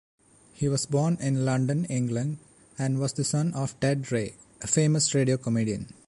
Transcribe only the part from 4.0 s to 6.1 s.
Ray, a famous radio comedian.